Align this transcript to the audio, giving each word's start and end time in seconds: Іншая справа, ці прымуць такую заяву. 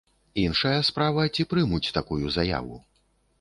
Іншая 0.43 0.79
справа, 0.87 1.25
ці 1.35 1.45
прымуць 1.51 1.93
такую 1.99 2.25
заяву. 2.39 2.81